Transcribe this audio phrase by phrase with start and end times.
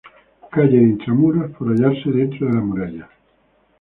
[0.51, 3.09] Calle de intramuros por hallarse dentro de la muralla.